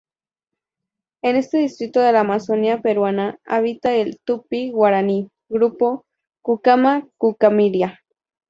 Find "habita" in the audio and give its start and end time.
3.45-3.91